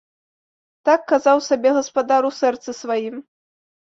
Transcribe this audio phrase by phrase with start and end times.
[0.89, 3.15] Так казаў сабе гаспадар у сэрцы сваім!